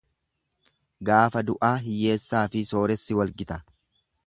Gaafa 1.09 1.43
du'aa 1.51 1.71
hiyyeessaafi 1.83 2.65
sooressi 2.73 3.21
wal 3.21 3.37
gita. 3.43 3.61